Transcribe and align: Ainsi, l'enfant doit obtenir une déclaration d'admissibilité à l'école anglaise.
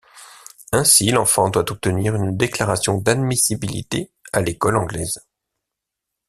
Ainsi, 0.71 1.11
l'enfant 1.11 1.51
doit 1.51 1.71
obtenir 1.71 2.15
une 2.15 2.35
déclaration 2.35 2.97
d'admissibilité 2.97 4.11
à 4.33 4.41
l'école 4.41 4.75
anglaise. 4.77 5.27